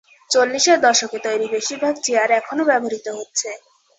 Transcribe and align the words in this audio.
চল্লিশের 0.31 0.77
দশকে 0.81 1.17
তৈরি 1.25 1.45
বেশিরভাগ 1.47 1.93
চেয়ার 2.05 2.29
এখনো 2.39 2.63
ব্যবহৃত 2.65 3.07
হচ্ছে। 3.17 3.49